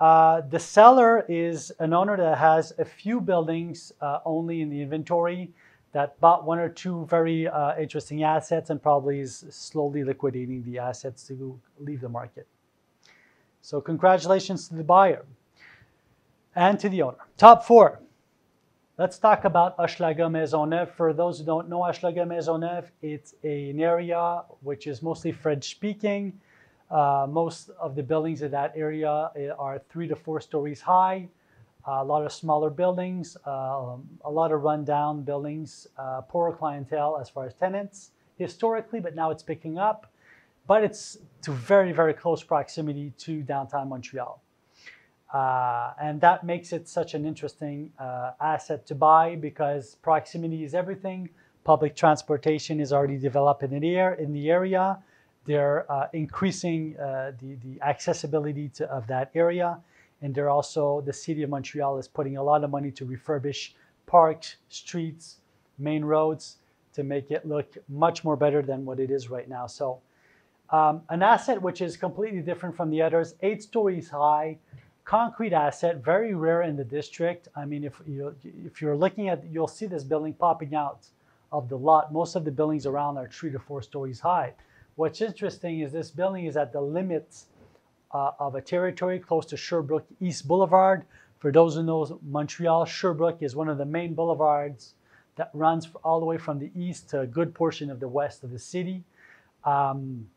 Uh, 0.00 0.40
the 0.50 0.58
seller 0.58 1.24
is 1.28 1.70
an 1.78 1.92
owner 1.92 2.16
that 2.16 2.38
has 2.38 2.72
a 2.78 2.84
few 2.84 3.20
buildings 3.20 3.92
uh, 4.00 4.18
only 4.24 4.60
in 4.60 4.68
the 4.68 4.82
inventory 4.82 5.50
that 5.92 6.18
bought 6.20 6.44
one 6.44 6.58
or 6.58 6.68
two 6.68 7.06
very 7.06 7.46
uh, 7.46 7.78
interesting 7.78 8.22
assets 8.22 8.70
and 8.70 8.82
probably 8.82 9.20
is 9.20 9.44
slowly 9.50 10.04
liquidating 10.04 10.62
the 10.64 10.78
assets 10.78 11.26
to 11.28 11.58
leave 11.78 12.00
the 12.00 12.08
market. 12.08 12.46
So 13.60 13.80
congratulations 13.80 14.68
to 14.68 14.74
the 14.74 14.84
buyer 14.84 15.24
and 16.54 16.78
to 16.80 16.88
the 16.88 17.02
owner. 17.02 17.18
Top 17.36 17.64
four. 17.64 18.00
Let's 18.98 19.18
talk 19.18 19.44
about 19.44 19.76
Hochelaga 19.78 20.30
Maisonneuve. 20.30 20.90
For 20.90 21.12
those 21.12 21.38
who 21.38 21.44
don't 21.44 21.68
know 21.68 21.80
Hochelaga 21.80 22.26
Maisonneuve, 22.26 22.90
it's 23.00 23.34
an 23.42 23.80
area 23.80 24.42
which 24.60 24.86
is 24.86 25.02
mostly 25.02 25.32
French 25.32 25.70
speaking. 25.70 26.38
Uh, 26.90 27.26
most 27.28 27.70
of 27.80 27.94
the 27.96 28.02
buildings 28.02 28.42
in 28.42 28.50
that 28.50 28.72
area 28.76 29.30
eh, 29.34 29.48
are 29.58 29.80
three 29.88 30.06
to 30.08 30.14
four 30.14 30.40
stories 30.40 30.80
high. 30.82 31.26
A 31.86 32.04
lot 32.04 32.24
of 32.24 32.32
smaller 32.32 32.70
buildings, 32.70 33.36
uh, 33.46 33.96
a 34.24 34.30
lot 34.30 34.52
of 34.52 34.62
rundown 34.62 35.22
buildings, 35.22 35.88
uh, 35.98 36.20
poorer 36.22 36.52
clientele 36.52 37.18
as 37.20 37.28
far 37.28 37.46
as 37.46 37.54
tenants 37.54 38.12
historically, 38.38 39.00
but 39.00 39.14
now 39.14 39.30
it's 39.30 39.42
picking 39.42 39.78
up. 39.78 40.06
But 40.66 40.84
it's 40.84 41.18
to 41.42 41.52
very, 41.52 41.92
very 41.92 42.14
close 42.14 42.42
proximity 42.42 43.12
to 43.18 43.42
downtown 43.42 43.88
Montreal. 43.88 44.40
Uh, 45.32 45.92
and 46.00 46.20
that 46.20 46.44
makes 46.44 46.72
it 46.72 46.88
such 46.88 47.14
an 47.14 47.24
interesting 47.24 47.90
uh, 47.98 48.32
asset 48.40 48.86
to 48.86 48.94
buy 48.94 49.34
because 49.34 49.96
proximity 50.02 50.62
is 50.62 50.74
everything. 50.74 51.28
Public 51.64 51.96
transportation 51.96 52.80
is 52.80 52.92
already 52.92 53.16
developed 53.16 53.62
in 53.62 53.80
the, 53.80 53.96
air, 53.96 54.14
in 54.14 54.32
the 54.32 54.50
area. 54.50 54.98
They're 55.46 55.90
uh, 55.90 56.08
increasing 56.12 56.96
uh, 56.98 57.32
the, 57.40 57.56
the 57.64 57.80
accessibility 57.82 58.68
to, 58.74 58.88
of 58.90 59.06
that 59.06 59.30
area. 59.34 59.78
And 60.22 60.34
they're 60.34 60.50
also, 60.50 61.02
the 61.02 61.12
city 61.12 61.42
of 61.42 61.50
Montreal 61.50 61.98
is 61.98 62.08
putting 62.08 62.36
a 62.36 62.42
lot 62.42 62.64
of 62.64 62.70
money 62.70 62.90
to 62.92 63.04
refurbish 63.04 63.72
parks, 64.06 64.56
streets, 64.68 65.38
main 65.78 66.04
roads 66.04 66.56
to 66.94 67.02
make 67.02 67.30
it 67.30 67.46
look 67.46 67.76
much 67.88 68.24
more 68.24 68.36
better 68.36 68.62
than 68.62 68.84
what 68.84 69.00
it 69.00 69.10
is 69.10 69.30
right 69.30 69.48
now. 69.48 69.66
So 69.66 70.00
um, 70.70 71.02
an 71.10 71.22
asset 71.22 71.60
which 71.60 71.80
is 71.80 71.96
completely 71.96 72.40
different 72.40 72.76
from 72.76 72.90
the 72.90 73.02
others, 73.02 73.34
eight 73.42 73.62
stories 73.62 74.08
high, 74.08 74.58
concrete 75.04 75.52
asset, 75.52 76.02
very 76.04 76.34
rare 76.34 76.62
in 76.62 76.76
the 76.76 76.84
district. 76.84 77.48
I 77.56 77.64
mean, 77.64 77.84
if 77.84 78.00
you 78.06 78.34
if 78.64 78.80
you're 78.80 78.96
looking 78.96 79.28
at, 79.28 79.44
you'll 79.50 79.68
see 79.68 79.86
this 79.86 80.04
building 80.04 80.32
popping 80.32 80.74
out 80.74 81.06
of 81.50 81.68
the 81.68 81.76
lot. 81.76 82.12
Most 82.12 82.36
of 82.36 82.44
the 82.44 82.50
buildings 82.50 82.86
around 82.86 83.18
are 83.18 83.28
three 83.28 83.50
to 83.50 83.58
four 83.58 83.82
stories 83.82 84.20
high. 84.20 84.54
What's 84.94 85.20
interesting 85.20 85.80
is 85.80 85.92
this 85.92 86.10
building 86.10 86.46
is 86.46 86.56
at 86.56 86.72
the 86.72 86.80
limits 86.80 87.46
uh, 88.12 88.32
of 88.38 88.54
a 88.54 88.60
territory 88.60 89.18
close 89.18 89.46
to 89.46 89.56
Sherbrooke 89.56 90.06
East 90.20 90.46
Boulevard. 90.46 91.04
For 91.38 91.50
those 91.50 91.74
who 91.74 91.82
know 91.82 92.20
Montreal, 92.22 92.84
Sherbrooke 92.84 93.42
is 93.42 93.56
one 93.56 93.68
of 93.68 93.78
the 93.78 93.84
main 93.84 94.14
boulevards 94.14 94.94
that 95.36 95.50
runs 95.54 95.88
all 96.04 96.20
the 96.20 96.26
way 96.26 96.38
from 96.38 96.58
the 96.58 96.70
east 96.76 97.08
to 97.10 97.20
a 97.20 97.26
good 97.26 97.54
portion 97.54 97.90
of 97.90 98.00
the 98.00 98.08
west 98.08 98.44
of 98.44 98.50
the 98.50 98.58
city. 98.58 99.02
Um, 99.64 100.28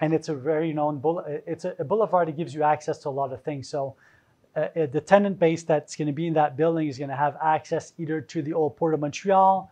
and 0.00 0.12
it's 0.12 0.28
a 0.28 0.34
very 0.34 0.72
known 0.72 0.98
bull. 0.98 1.24
It's 1.46 1.64
a, 1.64 1.74
a, 1.78 1.84
boulevard 1.84 2.28
that 2.28 2.36
gives 2.36 2.54
you 2.54 2.62
access 2.62 2.98
to 2.98 3.08
a 3.08 3.10
lot 3.10 3.32
of 3.32 3.42
things. 3.42 3.68
So 3.68 3.94
uh, 4.56 4.60
uh 4.60 4.86
the 4.86 5.00
tenant 5.00 5.38
base 5.38 5.62
that's 5.62 5.96
going 5.96 6.06
to 6.06 6.12
be 6.12 6.26
in 6.26 6.34
that 6.34 6.56
building 6.56 6.88
is 6.88 6.98
going 6.98 7.10
to 7.10 7.16
have 7.16 7.36
access 7.42 7.92
either 7.98 8.20
to 8.20 8.42
the 8.42 8.52
old 8.52 8.76
Port 8.76 8.94
of 8.94 9.00
Montreal, 9.00 9.70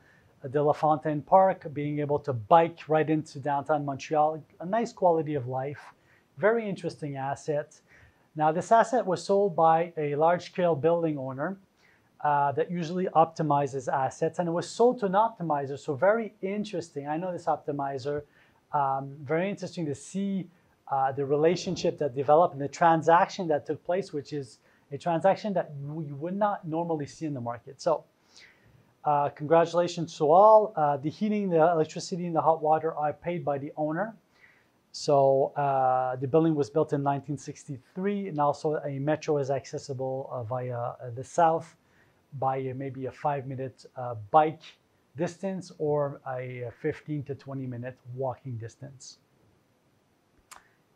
De 0.50 0.62
La 0.62 0.73
Fontaine 0.73 1.23
Park, 1.23 1.66
being 1.73 2.00
able 2.00 2.18
to 2.21 2.33
bike 2.33 2.78
right 2.88 3.09
into 3.09 3.38
downtown 3.38 3.85
Montreal. 3.85 4.42
A 4.61 4.66
nice 4.66 4.92
quality 4.92 5.35
of 5.35 5.49
life, 5.49 5.92
very 6.38 6.69
interesting 6.69 7.16
asset. 7.16 7.81
Now 8.35 8.52
this 8.52 8.71
asset 8.71 9.07
was 9.07 9.25
sold 9.25 9.57
by 9.57 9.93
a 9.97 10.14
large-scale 10.14 10.76
building 10.76 11.19
owner. 11.19 11.59
Uh, 12.25 12.50
that 12.52 12.71
usually 12.71 13.07
optimizes 13.14 13.93
assets, 13.93 14.38
and 14.38 14.49
it 14.49 14.50
was 14.50 14.69
sold 14.69 14.99
to 14.99 15.07
an 15.07 15.12
optimizer. 15.12 15.78
So 15.78 15.95
very 15.95 16.33
interesting. 16.40 17.07
I 17.07 17.19
know 17.19 17.31
this 17.31 17.45
optimizer 17.45 18.23
um, 18.73 19.14
very 19.23 19.49
interesting 19.49 19.87
to 19.87 19.95
see 19.95 20.49
uh, 20.90 21.12
the 21.12 21.25
relationship 21.25 21.99
that 21.99 22.14
developed 22.14 22.55
and 22.55 22.62
the 22.62 22.69
transaction 22.69 23.47
that 23.49 23.66
took 23.66 23.85
place, 23.85 24.12
which 24.12 24.33
is 24.33 24.59
a 24.93 24.99
transaction 24.99 25.52
that 25.52 25.73
you 25.83 26.16
would 26.16 26.37
not 26.37 26.66
normally 26.66 27.07
see 27.07 27.26
in 27.26 27.35
the 27.35 27.40
market. 27.40 27.81
So 27.81 28.05
uh, 29.05 29.28
congratulations 29.31 30.16
to 30.19 30.31
all. 30.31 30.73
Uh, 30.75 30.97
the 30.97 31.11
heating, 31.11 31.50
the 31.50 31.59
electricity, 31.59 32.26
and 32.26 32.35
the 32.35 32.40
hot 32.40 32.62
water 32.62 32.95
are 32.95 33.12
paid 33.12 33.45
by 33.45 33.59
the 33.59 33.73
owner. 33.76 34.16
So 34.99 35.53
uh, 35.57 36.17
the 36.17 36.26
building 36.26 36.55
was 36.55 36.71
built 36.71 36.95
in 36.95 37.05
1963, 37.05 38.29
and 38.29 38.41
also 38.41 38.76
a 38.76 38.99
metro 38.99 39.37
is 39.37 39.50
accessible 39.50 40.26
uh, 40.33 40.43
via 40.43 40.79
uh, 40.79 41.11
the 41.15 41.23
south 41.23 41.76
by 42.38 42.73
maybe 42.75 43.05
a 43.05 43.12
five-minute 43.12 43.85
bike 44.31 44.62
distance 45.15 45.71
or 45.76 46.23
a 46.26 46.71
15 46.81 47.25
to 47.25 47.35
20 47.35 47.67
minute 47.67 47.99
walking 48.15 48.57
distance. 48.57 49.19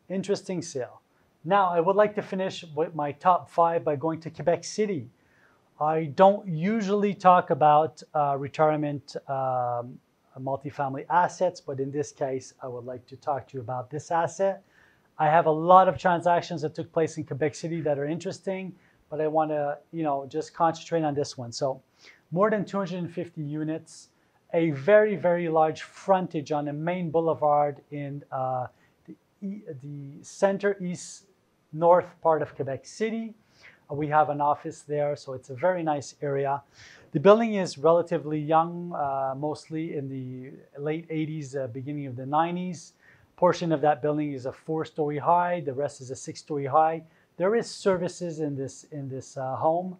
Interesting 0.09 0.63
sale. 0.63 1.03
Now, 1.45 1.69
I 1.69 1.81
would 1.81 1.95
like 1.95 2.15
to 2.15 2.23
finish 2.23 2.65
with 2.75 2.95
my 2.95 3.13
top 3.13 3.51
five 3.51 3.85
by 3.85 3.97
going 3.97 4.21
to 4.21 4.31
Quebec 4.31 4.65
City. 4.65 5.11
I 5.79 6.05
don't 6.05 6.49
usually 6.49 7.13
talk 7.13 7.51
about 7.51 8.03
uh, 8.15 8.35
retirement 8.39 9.15
um, 9.29 9.99
multifamily 10.39 11.07
assets, 11.11 11.61
but 11.61 11.81
in 11.81 11.91
this 11.91 12.13
case, 12.13 12.55
I 12.63 12.69
would 12.69 12.85
like 12.85 13.07
to 13.07 13.17
talk 13.17 13.49
to 13.49 13.57
you 13.57 13.61
about 13.61 13.91
this 13.91 14.11
asset. 14.11 14.63
I 15.19 15.27
have 15.27 15.47
a 15.47 15.51
lot 15.51 15.89
of 15.89 15.99
transactions 15.99 16.63
that 16.63 16.75
took 16.75 16.93
place 16.93 17.17
in 17.17 17.25
Quebec 17.25 17.55
City 17.55 17.81
that 17.83 17.99
are 17.99 18.07
interesting, 18.07 18.75
but 19.11 19.21
I 19.21 19.27
want 19.27 19.51
to, 19.51 19.79
you 19.93 20.03
know, 20.03 20.27
just 20.27 20.55
concentrate 20.55 21.03
on 21.03 21.15
this 21.15 21.37
one. 21.37 21.53
So, 21.53 21.83
more 22.31 22.49
than 22.49 22.65
250 22.65 23.43
units, 23.43 24.11
a 24.55 24.71
very, 24.71 25.17
very 25.17 25.49
large 25.49 25.83
frontage 25.83 26.53
on 26.53 26.65
the 26.65 26.73
main 26.73 27.11
boulevard 27.11 27.83
in 27.91 28.23
uh, 28.31 28.69
the, 29.07 29.17
the 29.83 30.23
center 30.23 30.77
east 30.81 31.27
north 31.73 32.07
part 32.23 32.43
of 32.43 32.55
Quebec 32.55 32.87
City. 32.87 33.35
We 33.91 34.07
have 34.09 34.31
an 34.31 34.41
office 34.41 34.83
there, 34.83 35.17
so 35.17 35.33
it's 35.33 35.51
a 35.51 35.55
very 35.55 35.83
nice 35.83 36.15
area. 36.23 36.63
The 37.11 37.19
building 37.19 37.55
is 37.55 37.77
relatively 37.77 38.39
young, 38.39 38.93
uh, 38.95 39.35
mostly 39.37 39.97
in 39.97 40.09
the 40.09 40.53
late 40.81 41.09
80s, 41.09 41.57
uh, 41.57 41.67
beginning 41.67 42.07
of 42.07 42.15
the 42.15 42.23
90s. 42.23 42.93
Portion 43.35 43.73
of 43.73 43.81
that 43.81 44.01
building 44.01 44.33
is 44.33 44.47
a 44.47 44.53
four-story 44.53 45.19
high. 45.19 45.61
The 45.61 45.73
rest 45.73 46.01
is 46.01 46.13
a 46.13 46.15
six-story 46.15 46.67
high. 46.67 47.03
There 47.37 47.57
is 47.57 47.69
services 47.69 48.39
in 48.39 48.55
this 48.55 48.85
in 48.93 49.09
this 49.09 49.37
uh, 49.37 49.57
home, 49.57 49.97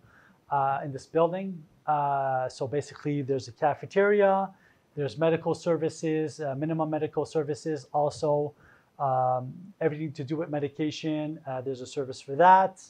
uh, 0.53 0.81
in 0.85 0.93
this 0.93 1.07
building. 1.07 1.61
Uh, 1.85 2.49
so 2.49 2.69
basically, 2.69 3.23
there's 3.23 3.49
a 3.49 3.53
cafeteria, 3.53 4.49
there's 4.95 5.19
medical 5.19 5.55
services, 5.55 6.41
uh, 6.41 6.55
minimum 6.55 6.91
medical 6.91 7.27
services, 7.27 7.89
also 7.93 8.53
um, 9.01 9.53
everything 9.81 10.13
to 10.13 10.23
do 10.23 10.37
with 10.37 10.49
medication. 10.49 11.41
There's 11.65 11.81
a 11.81 11.87
service 11.87 12.21
for 12.21 12.37
that, 12.37 12.81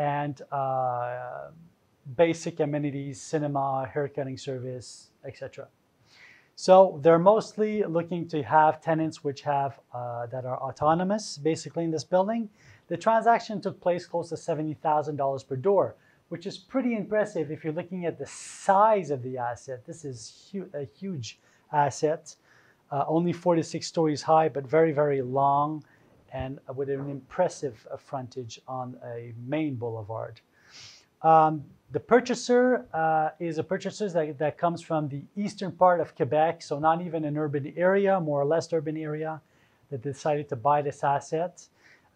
and 0.00 0.40
uh, 0.50 1.50
basic 2.16 2.60
amenities, 2.60 3.20
cinema, 3.20 3.86
haircutting 3.92 4.38
service, 4.38 5.10
etc. 5.26 5.68
So 6.56 6.98
they're 7.02 7.18
mostly 7.18 7.84
looking 7.84 8.26
to 8.28 8.42
have 8.42 8.80
tenants 8.80 9.22
which 9.22 9.42
have 9.42 9.78
uh, 9.94 10.26
that 10.26 10.44
are 10.46 10.58
autonomous, 10.58 11.36
basically 11.36 11.84
in 11.84 11.90
this 11.90 12.04
building. 12.04 12.48
The 12.88 12.96
transaction 12.96 13.60
took 13.60 13.80
place 13.80 14.06
close 14.06 14.30
to 14.30 14.36
seventy 14.36 14.74
thousand 14.74 15.16
dollars 15.16 15.44
per 15.44 15.56
door 15.56 15.94
which 16.30 16.46
is 16.46 16.56
pretty 16.56 16.94
impressive 16.94 17.50
if 17.50 17.64
you're 17.64 17.72
looking 17.72 18.06
at 18.06 18.16
the 18.16 18.26
size 18.26 19.10
of 19.10 19.20
the 19.22 19.36
asset. 19.36 19.84
This 19.84 20.04
is 20.04 20.48
hu 20.50 20.64
a 20.74 20.84
huge 20.84 21.40
asset, 21.72 22.36
uh, 22.92 23.04
only 23.08 23.32
46 23.32 23.84
stories 23.84 24.22
high, 24.22 24.48
but 24.48 24.64
very, 24.64 24.92
very 24.92 25.22
long 25.22 25.84
and 26.32 26.58
with 26.74 26.88
an 26.88 27.10
impressive 27.10 27.86
uh, 27.90 27.96
frontage 27.96 28.60
on 28.68 28.96
a 29.04 29.32
main 29.46 29.74
boulevard. 29.74 30.40
Um, 31.22 31.64
the 31.92 32.00
purchaser 32.00 32.86
uh, 32.94 33.30
is 33.40 33.58
a 33.58 33.64
purchaser 33.64 34.08
that, 34.10 34.38
that 34.38 34.58
comes 34.58 34.80
from 34.80 35.08
the 35.08 35.22
eastern 35.36 35.72
part 35.72 36.00
of 36.00 36.14
Quebec, 36.14 36.62
so 36.62 36.78
not 36.78 37.02
even 37.02 37.24
an 37.24 37.36
urban 37.36 37.72
area, 37.76 38.20
more 38.20 38.40
or 38.40 38.44
less 38.44 38.72
urban 38.72 38.96
area, 38.96 39.40
that 39.90 40.02
decided 40.02 40.48
to 40.48 40.56
buy 40.56 40.82
this 40.82 41.02
asset. 41.02 41.66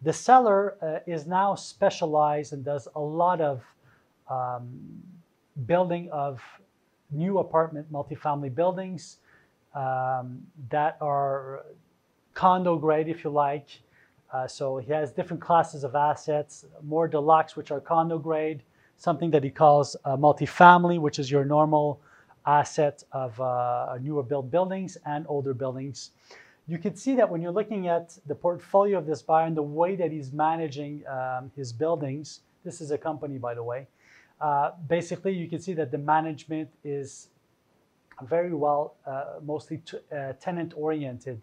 The 0.03 0.13
seller 0.13 0.77
uh, 0.81 1.11
is 1.11 1.27
now 1.27 1.55
specialized 1.55 2.53
and 2.53 2.65
does 2.65 2.87
a 2.95 3.01
lot 3.01 3.41
of 3.41 3.63
um, 4.31 5.03
building 5.67 6.09
of 6.11 6.41
new 7.11 7.39
apartment 7.39 7.93
multifamily 7.93 8.55
buildings 8.55 9.19
um, 9.75 10.41
that 10.71 10.97
are 11.01 11.65
condo 12.35 12.77
grade, 12.77 13.09
if 13.09 13.25
you 13.25 13.31
like, 13.31 13.67
Uh, 14.35 14.49
so 14.49 14.79
he 14.79 14.91
has 14.91 15.13
different 15.13 15.41
classes 15.41 15.85
of 15.85 15.95
assets, 15.95 16.65
more 16.83 17.07
deluxe, 17.07 17.55
which 17.55 17.71
are 17.71 17.81
condo 17.81 18.19
grade, 18.19 18.65
something 18.97 19.31
that 19.31 19.45
he 19.45 19.51
calls 19.51 19.95
uh, 20.05 20.17
multifamily, 20.17 20.99
which 20.99 21.21
is 21.21 21.31
your 21.31 21.45
normal 21.45 22.01
asset 22.45 23.05
of 23.13 23.41
uh, 23.41 23.97
newer 24.01 24.25
built 24.25 24.51
buildings 24.51 24.99
and 25.07 25.25
older 25.29 25.55
buildings. 25.55 26.11
You 26.67 26.79
can 26.79 26.97
see 26.97 27.15
that 27.15 27.31
when 27.31 27.43
you're 27.43 27.53
looking 27.53 27.87
at 27.87 28.19
the 28.27 28.35
portfolio 28.35 28.99
of 28.99 29.07
this 29.07 29.23
buyer 29.23 29.47
and 29.47 29.57
the 29.57 29.63
way 29.63 29.95
that 29.95 30.11
he's 30.11 30.33
managing 30.33 31.05
um, 31.07 31.53
his 31.55 31.73
buildings, 31.73 32.41
this 32.65 32.81
is 32.81 32.91
a 32.91 32.99
company, 32.99 33.39
by 33.39 33.55
the 33.55 33.63
way. 33.63 33.87
Uh, 34.41 34.73
basically, 34.89 35.33
you 35.33 35.49
can 35.49 35.61
see 35.61 35.75
that 35.75 35.93
the 35.93 35.99
management 35.99 36.71
is 36.83 37.29
very 38.23 38.53
well, 38.53 38.97
uh, 39.07 39.35
mostly 39.45 39.79
t- 39.79 39.99
uh, 40.17 40.33
tenant 40.41 40.75
oriented. 40.77 41.41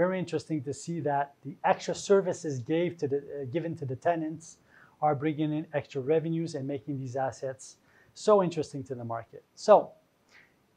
Very 0.00 0.18
interesting 0.18 0.62
to 0.62 0.72
see 0.72 0.98
that 1.00 1.34
the 1.44 1.54
extra 1.62 1.94
services 1.94 2.58
gave 2.58 2.96
to 2.96 3.06
the, 3.06 3.18
uh, 3.18 3.44
given 3.52 3.76
to 3.76 3.84
the 3.84 3.96
tenants 3.96 4.56
are 5.02 5.14
bringing 5.14 5.52
in 5.52 5.66
extra 5.74 6.00
revenues 6.00 6.54
and 6.54 6.66
making 6.66 6.98
these 6.98 7.16
assets 7.16 7.76
so 8.14 8.42
interesting 8.42 8.82
to 8.84 8.94
the 8.94 9.04
market. 9.04 9.44
So, 9.54 9.90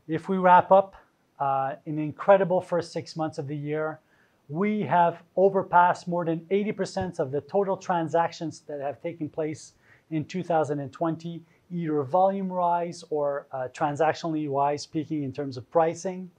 if 0.10 0.27
we 0.27 0.36
wrap 0.39 0.74
up, 0.74 0.96
uh, 1.39 1.75
an 1.86 2.00
incredible 2.00 2.60
first 2.60 2.92
six 2.92 3.15
months 3.15 3.38
of 3.38 3.48
the 3.48 3.56
year. 3.56 4.01
We 4.50 4.82
have 4.82 5.24
overpassed 5.38 6.06
more 6.06 6.25
than 6.25 6.42
80% 6.51 7.20
of 7.20 7.32
the 7.32 7.39
total 7.39 7.77
transactions 7.77 8.60
that 8.68 8.82
have 8.82 9.01
taken 9.01 9.30
place 9.30 9.72
in 10.12 10.25
2020, 10.25 11.42
either 11.72 12.03
volume 12.03 12.51
rise 12.51 13.06
or 13.10 13.48
uh, 13.53 13.70
transactionally 13.74 14.50
wise, 14.50 14.82
speaking 14.82 15.24
in 15.24 15.32
terms 15.32 15.56
of 15.56 15.63
pricing. 15.72 16.30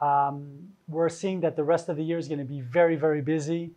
Um, 0.00 0.68
we're 0.88 1.08
seeing 1.08 1.40
that 1.40 1.56
the 1.56 1.64
rest 1.64 1.88
of 1.88 1.96
the 1.96 2.04
year 2.04 2.18
is 2.18 2.28
going 2.28 2.40
to 2.40 2.44
be 2.44 2.60
very, 2.60 2.96
very 2.96 3.20
busy. 3.20 3.70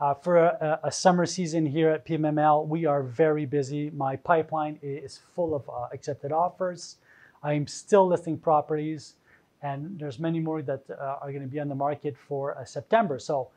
Uh, 0.00 0.14
for 0.14 0.36
a, 0.38 0.80
a, 0.82 0.90
summer 0.90 1.24
season 1.24 1.64
here 1.64 1.90
at 1.90 2.04
PMML, 2.04 2.66
we 2.66 2.84
are 2.84 3.02
very 3.02 3.46
busy. 3.46 3.90
My 3.90 4.16
pipeline 4.16 4.78
is 4.82 5.20
full 5.34 5.54
of 5.54 5.68
uh, 5.68 5.86
accepted 5.92 6.32
offers. 6.32 6.96
I'm 7.42 7.66
still 7.66 8.06
listing 8.06 8.36
properties 8.36 9.14
and 9.64 9.98
there's 9.98 10.18
many 10.18 10.40
more 10.40 10.62
that 10.62 10.82
uh, 10.90 11.16
are 11.22 11.30
going 11.30 11.42
to 11.42 11.48
be 11.48 11.58
on 11.58 11.68
the 11.68 11.74
market 11.74 12.14
for 12.28 12.56
uh, 12.56 12.64
September. 12.64 13.18
So 13.18 13.48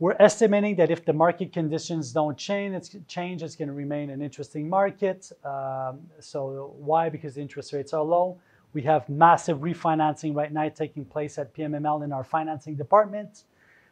we're 0.00 0.16
estimating 0.18 0.74
that 0.76 0.90
if 0.90 1.04
the 1.04 1.12
market 1.12 1.52
conditions 1.52 2.12
don't 2.12 2.36
change, 2.36 2.74
it's 2.74 2.96
change. 3.06 3.42
It's 3.42 3.54
going 3.54 3.68
to 3.68 3.74
remain 3.74 4.10
an 4.10 4.22
interesting 4.22 4.68
market. 4.68 5.30
Um, 5.44 6.00
so 6.18 6.74
why? 6.78 7.10
Because 7.10 7.34
the 7.34 7.42
interest 7.42 7.72
rates 7.74 7.92
are 7.92 8.02
low. 8.02 8.38
We 8.74 8.82
have 8.82 9.08
massive 9.08 9.58
refinancing 9.58 10.34
right 10.34 10.52
now 10.52 10.68
taking 10.68 11.04
place 11.04 11.38
at 11.38 11.54
PMML 11.54 12.04
in 12.04 12.12
our 12.12 12.24
financing 12.24 12.74
department, 12.74 13.44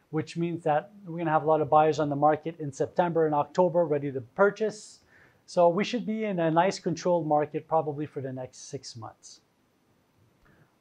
which 0.09 0.35
means 0.35 0.61
that 0.65 0.91
we're 1.05 1.15
going 1.15 1.25
to 1.25 1.31
have 1.31 1.43
a 1.43 1.47
lot 1.47 1.61
of 1.61 1.69
buyers 1.69 1.99
on 1.99 2.09
the 2.09 2.17
market 2.17 2.59
in 2.59 2.71
September 2.71 3.25
and 3.25 3.33
October 3.33 3.85
ready 3.85 4.11
to 4.11 4.19
purchase. 4.19 4.99
So 5.45 5.69
we 5.69 5.85
should 5.85 6.05
be 6.05 6.25
in 6.25 6.39
a 6.39 6.51
nice 6.51 6.79
controlled 6.79 7.25
market 7.25 7.67
probably 7.67 8.05
for 8.05 8.19
the 8.21 8.33
next 8.33 8.69
six 8.69 8.97
months. 8.97 9.39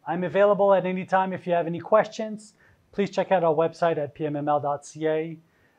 I'm 0.06 0.24
available 0.24 0.74
at 0.74 0.84
any 0.84 1.04
time 1.04 1.32
if 1.32 1.46
you 1.46 1.52
have 1.52 1.68
any 1.68 1.78
questions. 1.78 2.54
Please 2.90 3.08
check 3.08 3.30
out 3.30 3.44
our 3.44 3.54
website 3.54 3.98
at 3.98 4.16
pmml.ca. 4.16 5.38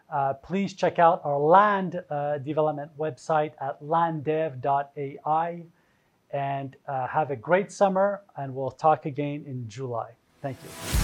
Uh, 0.09 0.33
please 0.35 0.73
check 0.73 0.97
out 0.97 1.21
our 1.25 1.39
land 1.39 2.01
uh, 2.09 2.37
development 2.37 2.91
website 2.97 3.51
at 3.59 3.81
landdev.ai. 3.81 5.63
And 6.33 6.75
uh, 6.87 7.07
have 7.07 7.29
a 7.29 7.35
great 7.35 7.71
summer, 7.71 8.21
and 8.35 8.55
we'll 8.55 8.71
talk 8.71 9.05
again 9.05 9.45
in 9.47 9.69
July. 9.69 10.09
Thank 10.41 10.57
you. 10.63 11.02